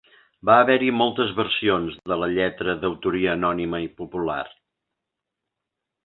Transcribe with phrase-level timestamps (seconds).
[0.49, 4.39] Va haver-hi moltes versions de la lletra d'autoria anònima i popular.